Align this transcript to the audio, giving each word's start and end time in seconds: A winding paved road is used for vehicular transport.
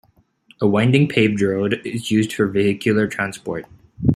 A 0.59 0.67
winding 0.67 1.07
paved 1.07 1.41
road 1.43 1.79
is 1.85 2.09
used 2.09 2.33
for 2.33 2.47
vehicular 2.47 3.05
transport. 3.07 3.67